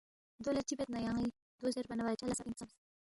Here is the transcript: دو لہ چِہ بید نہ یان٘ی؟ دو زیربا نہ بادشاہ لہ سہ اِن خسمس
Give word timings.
دو 0.43 0.49
لہ 0.55 0.61
چِہ 0.67 0.75
بید 0.79 0.89
نہ 0.93 0.99
یان٘ی؟ 1.05 1.29
دو 1.59 1.67
زیربا 1.75 1.93
نہ 1.95 2.05
بادشاہ 2.05 2.29
لہ 2.29 2.35
سہ 2.37 2.43
اِن 2.45 2.53
خسمس 2.57 2.71